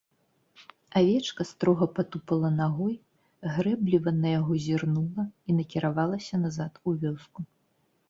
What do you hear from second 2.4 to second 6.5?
нагой, грэбліва на яго зірнула і накіравалася